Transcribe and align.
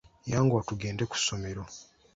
Yanguwa 0.31 0.61
tugende 0.69 1.03
ku 1.11 1.15
ssomero. 1.21 1.63